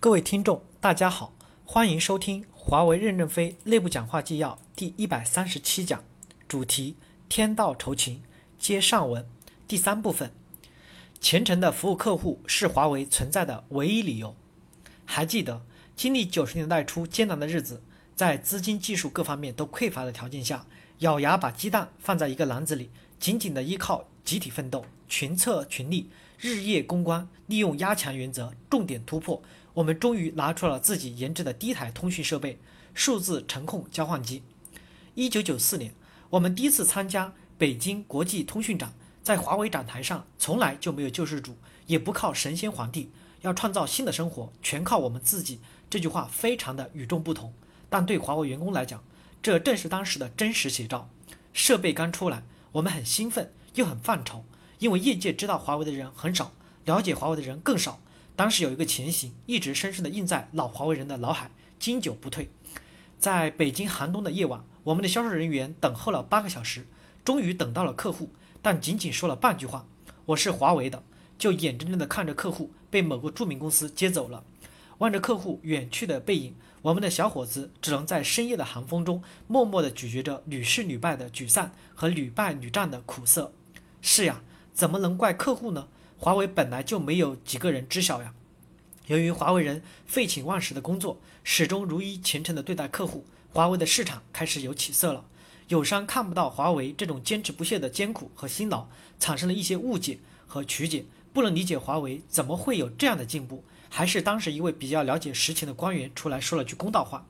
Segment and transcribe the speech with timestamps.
[0.00, 1.32] 各位听众，大家好，
[1.64, 6.04] 欢迎收听华为任正非内部讲话纪要第一百三十七讲，
[6.46, 6.94] 主题：
[7.28, 8.22] 天道酬勤。
[8.60, 9.26] 接上文，
[9.66, 10.30] 第三部分，
[11.20, 14.36] 虔诚的服务客户是华为存在的唯一理由。
[15.04, 15.62] 还记得，
[15.96, 17.82] 经历九十年代初艰难的日子，
[18.14, 20.64] 在资金、技术各方面都匮乏的条件下，
[21.00, 26.08] 咬牙把鸡蛋放在一个篮子里，紧紧的依靠集体奋斗、群策群力、
[26.38, 29.42] 日夜攻关，利用压强原则，重点突破。
[29.78, 32.58] 我们终于拿出了自己研制的第一台通讯设备——
[32.94, 34.42] 数字程控交换机。
[35.14, 35.94] 一九九四年，
[36.30, 45.60] 我们第一次参加北京国际通讯展，在华为展台上，从来就没有救世主，也不靠神仙皇帝，要创造新的生活，全靠我们自己。
[45.88, 47.54] 这句话非常的与众不同，
[47.88, 49.04] 但对华为员工来讲，
[49.40, 51.08] 这正是当时的真实写照。
[51.52, 54.44] 设备刚出来，我们很兴奋，又很犯愁，
[54.80, 56.50] 因为业界知道华为的人很少，
[56.84, 58.00] 了解华为的人更少。
[58.38, 62.48] 当时有一个情形一直深深地印在老华为人的脑海，经久不退。
[63.18, 66.86] 在北京寒冬的夜晚，我们的销售人员等候了八个小时，
[67.24, 68.30] 终于等到了客户，
[68.62, 69.88] 但仅仅说了半句话
[70.26, 71.02] ：“我是华为的”，
[71.36, 74.44] 就眼睁睁地看着客户被某个著名公司接走了。
[74.98, 83.52] 望着客户远去的背影，我们的小伙子只能在深夜的寒风中，默默地咀嚼着屡试屡败的沮丧和屡败屡战的苦涩。
[84.00, 85.88] 是呀，怎么能怪客户呢？
[86.20, 88.34] 华为本来就没有几个人知晓呀。
[89.06, 95.24] 由于华为人废寝忘食的工作，始终如一虔诚地对待客户，华为的市场开始有起色了。
[95.68, 98.88] 友商看不到华为这种坚持不懈的艰苦和辛劳，
[99.20, 103.62] 产生了一些误解和曲解，不能理解华为怎么会有这样的进步。
[103.88, 107.24] 还是当时一位比较了解实情的官员出来说了句公道话：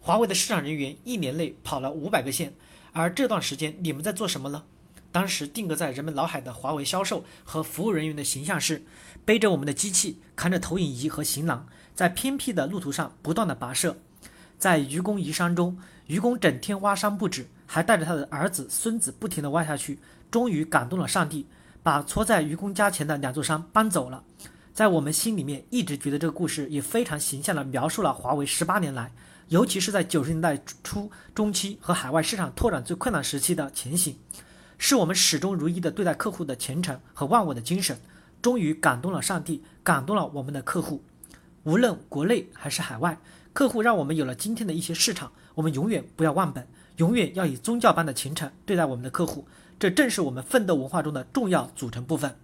[0.00, 2.52] 华为的市场人员一年内跑了五百个县，
[2.92, 4.64] 而这段时间你们在做什么呢？
[5.12, 8.82] 当时定格在人们脑海的华为销售和服务人员的形象是，
[9.24, 13.96] 背着我们的机器，扛着投影仪和行囊，在偏僻的路途上不断的跋涉。
[14.58, 19.98] 在愚公移山中，愚公整天挖山不止，还带着他的儿子、孙子不停地挖下去，
[20.30, 21.46] 终于感动了上帝，
[21.82, 24.24] 把戳在愚公家前的两座山搬走了。
[24.72, 29.12] 在我们心里面，一直觉得这个故事也非常形象地描述了华为十八年来，
[29.48, 34.16] 尤其是在九十年代初中期和海外市场拓展最困难时期的前行。
[34.84, 38.00] 是我们始终如一的对待客户的虔诚和忘我的精神，
[38.42, 41.04] 终于感动了上帝，感动了我们的客户。
[41.62, 43.16] 无论国内还是海外，
[43.52, 45.30] 客户让我们有了今天的一些市场。
[45.54, 46.66] 我们永远不要忘本，
[46.96, 49.46] 永远要以宗教般的虔诚对待我们的客户。
[49.78, 52.36] 这正是我们奋斗文化中的重要组成部分。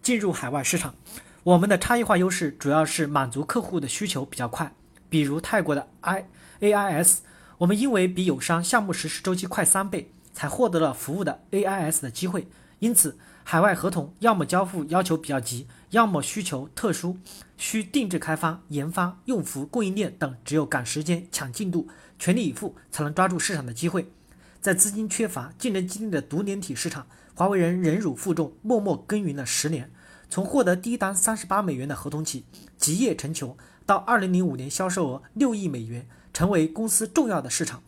[0.00, 0.94] 进入海外市场，
[1.42, 4.72] 我们的差异化优势主要是满足客户的需求比较快。
[5.10, 6.26] 比如泰国的 I
[6.60, 7.20] A I S，
[7.58, 10.10] 我们因为比友商项目实施周期快三倍。
[10.36, 12.46] 才获得了服务的 AIS 的机会，
[12.78, 17.16] 因此海外合同要么交付要求比较急，要么需求特殊，
[17.56, 21.88] 需定制开发、研发、用服、供应链等，只有赶时间、抢进度、
[22.18, 24.12] 全力以赴，才能抓住市场的机会。
[24.60, 29.90] 在资金缺乏、竞争激烈的独联体市场，华为人忍辱负重，默默耕耘了十年，
[30.28, 32.44] 从获得第一单三十八美元的合同起，
[32.76, 37.82] 集腋成裘，到二零零五年销售额六亿美元，成为公司重要的市场。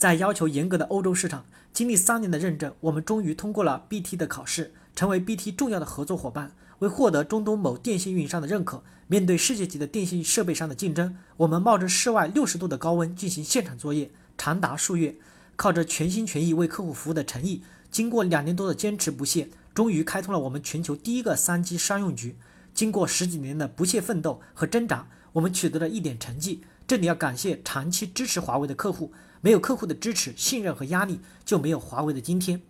[0.00, 1.44] 在要求严格的欧洲市场，
[1.74, 6.52] 经历三年的认证，我们终于通过了 BT 的考试，成为 BT 重要的合作伙伴。
[6.78, 15.16] 为获得中东某电信运营商的认可，面对世界级的电信设备商的竞争，我们冒着室外六十度的高温进行现场作业，长达数月，
[15.56, 22.36] 靠着全心全意为客户服务的诚意，经过两年多的坚持不懈，终于开通了我们全球第一个三 G 商用局。
[22.72, 26.62] 经过十几年的不懈奋斗和挣扎，我们取得了一点成绩。
[26.86, 29.12] 这里要感谢长期支持华为的客户。
[29.40, 32.62] 没有客户的支持、信任和压力，就没有华为的今天。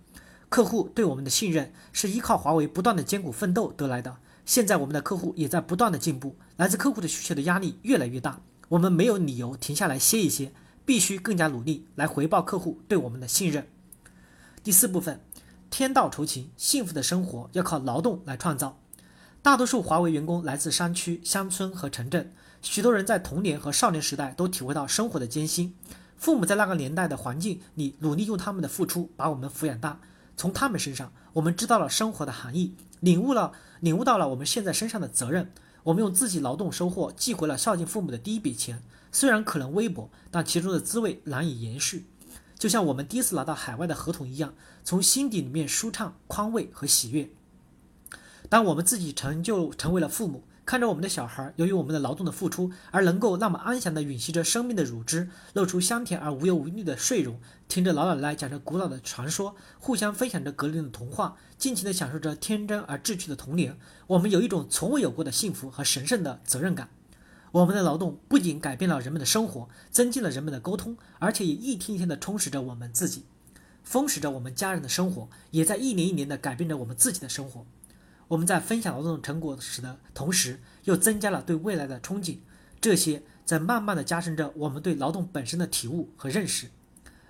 [0.48, 4.16] 客户对我们的信任是依靠华为不断的艰苦奋斗得来的。
[4.44, 10.53] 现在我们的客户也在不断的进步，来自客户的需求的压力越来越大，我们没有理由停下来歇一歇，
[10.84, 13.69] 必须更加努力来回报客户对我们的信任。
[14.64, 15.20] 第四部分，
[15.70, 18.80] 天道酬勤，幸福的生活要靠劳动来创造。
[19.41, 25.77] 大多数华为员工来自山区、乡村和城镇，许多人在童年和少年时代都体会到生活的艰辛。
[26.21, 29.99] 父母在那个年代的环境里努力用他们的付出把我们抚养大，
[30.37, 35.51] 从他们身上我们知道了生活的含义，领悟了领悟到了我们现在身上的责任。
[35.83, 42.05] 我们用自己劳动收获寄回了孝敬父母的第一笔钱，虽然可能微薄，但其中的滋味难以言叙。
[42.59, 44.53] 就像我们第一次拿到海外的合同一样，
[44.84, 47.31] 从心底里面舒畅、宽慰和喜悦。
[48.51, 50.45] 当我们自己成就成为了父母。
[50.71, 63.77] 看着我们的小孩由于我们的劳动的付出而能够那么安详地吮吸着生命的乳汁，露出香甜而无忧无虑的睡容，听着老奶奶讲着古老的传说，互相分享着格林的童话，尽情地享受着天真而稚气的童年，
[64.07, 66.89] 我们有一种从未有过的幸福和神圣的责任感。
[67.51, 73.25] 我们的劳动不仅改变了人们的生活，增进了人们的沟通，而且也一天一天地充实着我们自己，
[73.83, 77.67] 丰实着我们家人的生活，也在一年一年地改变着我们自己的生活。
[78.30, 82.36] 我们在分享劳动成果时的同时，又增加了对未来的憧憬，
[82.80, 86.68] 这些在慢慢地加深着我们对劳动本身的体悟和认识。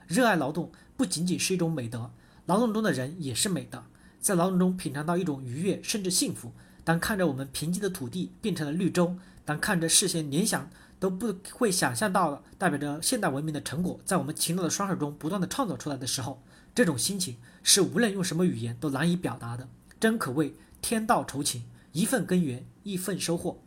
[0.07, 2.11] 热爱劳动不仅仅是一种美德，
[2.45, 3.83] 劳动中的人也是美的，
[4.21, 6.53] 在劳动中品尝到一种愉悦甚至幸福。
[6.85, 10.69] 当看着我们贫瘠的土地变成了绿洲，当看着事先联想
[10.99, 16.43] 都不会想象到的代表着现代文明的成果在我们勤劳的双手中不断的创造出来的时候，
[16.75, 19.67] 这种心情是无论用什么语言都难以表达的，
[19.99, 20.55] 真可谓。
[20.81, 23.59] 天道酬勤，一份耕耘一份收获。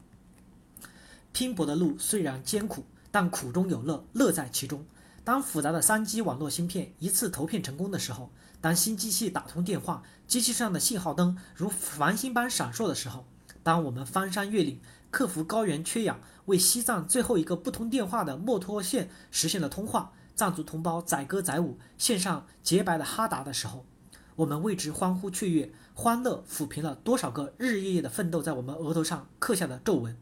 [1.32, 4.86] 拼搏的路虽然艰苦，但苦中有乐，乐在其中。
[5.24, 8.30] 当复杂的三 G 网络芯片一次投片成功的时候，
[8.60, 13.26] 当新机器打通电话，机器上的信号灯如繁星般闪烁的时候，
[13.64, 14.82] 当我们翻山越岭，
[15.12, 23.86] 克服高原缺氧，为西藏最后一个不通电话的墨脱县实现了通话，藏族同胞载歌载舞，献上洁白的哈达的时候。
[24.36, 30.18] 我们为之欢呼雀跃，欢乐抚平了多少个日日夜夜的奋斗在我们额头上刻下的皱纹。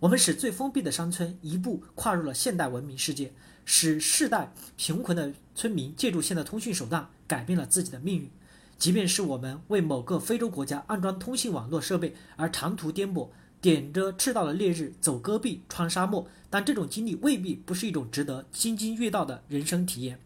[0.00, 3.32] 我们使最封闭的山村一步跨入了现代文明世界，
[3.64, 8.30] 使世代贫困的村民借助现代通讯手段改变了自己的命运。
[8.78, 13.28] 即便是我们为某个非洲国家安装通信网络设备而长途颠簸，
[13.60, 20.18] 点着赤道的烈日走戈壁穿沙漠，但这种经历未必不是一种值得津津乐道的人生体验。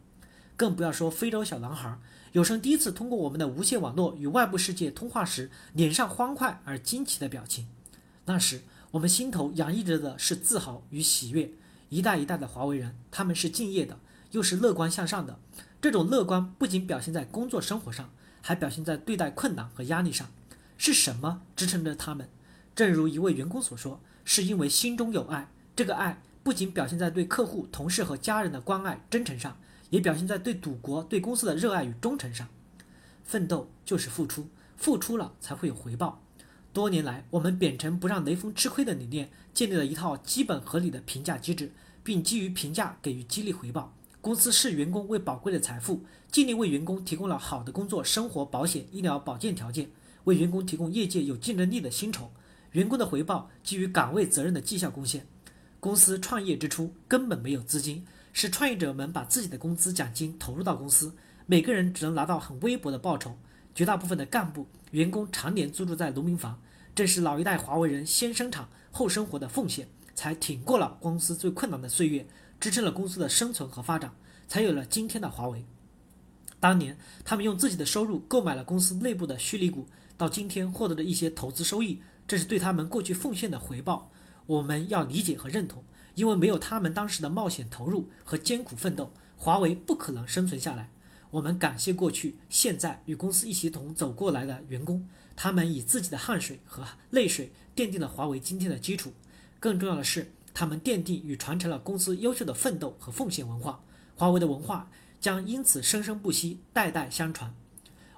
[0.56, 1.98] 更不要说非洲小男孩。
[2.36, 7.66] 有生第一次通过我们的无线网络与外部世界通话时，脸上欢快而惊奇的表情，
[8.26, 8.60] 那时
[8.90, 11.50] 我们心头洋溢着的是自豪与喜悦。
[11.88, 13.98] 一代一代的华为人，他们是敬业的，
[14.32, 15.38] 又是乐观向上的。
[15.80, 18.10] 这种乐观不仅表现在工作生活上，
[18.42, 20.28] 还表现在对待困难和压力上。
[20.76, 22.28] 是什么支撑着他们？
[22.74, 25.48] 正如一位员工所说，是因为心中有爱。
[25.74, 29.56] 这个爱不仅表现在对客户、同事和家人的关爱、真诚上。
[29.90, 32.48] 也表现在对赌国、对公司的热爱与忠诚上。
[33.24, 36.22] 奋斗就是付出，付出了才会有回报。
[36.72, 41.72] 多年来，我们秉承不让雷锋吃亏的理念，建立了一套基本合理的评价机制，
[42.04, 43.94] 并基于评价给予激励回报。
[44.20, 49.88] 公司视员工为宝贵的财富，尽力为员工提供了好的工作、生活、保险、医疗保健条件，
[50.24, 52.30] 为员工提供业界有竞争力的薪酬。
[52.72, 55.26] 员工的回报基于岗位责任的绩效贡献。
[55.80, 58.04] 公司创业之初根本没有资金。
[58.38, 61.16] 是创业者们把自己的工资奖金投入到公司，
[61.46, 63.38] 每个人只能拿到很微薄的报酬。
[63.74, 66.60] 绝大部分的干部员工常年租住在农民房，
[66.94, 72.26] 正是老一代华为人先生产后生活的奉献，才挺过了公司最困难的岁月，
[72.60, 74.12] 支撑了公司的生存和发展，
[74.46, 75.64] 才有了今天的华为。
[76.60, 79.86] 当年他们用自己的收入购买了公司内部的虚拟股，
[80.18, 84.10] 到今天获得的一些投资收益，这是对他们过去奉献的回报。
[84.44, 85.82] 我们要理解和认同。
[86.16, 90.90] 因为没有他们当时的冒险投入和艰苦奋斗，华为不可能生存下来。
[91.30, 99.12] 我们感谢过去、现在与公司一起同走过来的员工，他们以自己的汗水和泪水奠定了华为今天的基础。
[99.60, 103.82] 更重要的是，他们奠定与传承了公司优秀的奋斗和奉献文化。
[104.14, 104.90] 华为的文化
[105.20, 107.54] 将因此生生不息、代代相传。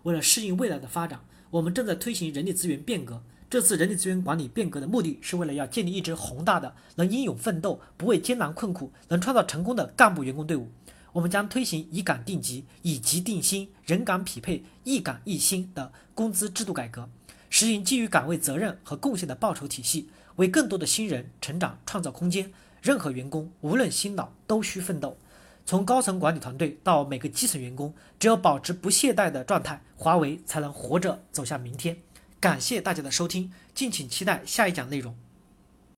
[0.04, 3.24] 为了适应未来的发展，我们正在推行人力资源变革。
[3.50, 10.68] 这次人力资源管理变革的目的是为了要建立一支宏大的、能英勇奋斗、不畏艰难困苦、能创造成功的干部员工队伍。
[11.12, 17.08] 我们将推行以岗定级、以级定薪、人岗匹配、一岗一薪的工资制度改革，
[17.48, 22.52] 实行基于岗位责任和贡献的报酬体系，为更多的新人成长创造空间。
[22.82, 25.16] 任何员工无论新老都需奋斗，
[25.64, 31.96] 从高层管理团队到每个基层员工，只有保持不懈怠的状态，华为才能活着走向明天。
[32.40, 35.16] 感谢大家的收听，敬请期待下一讲内容。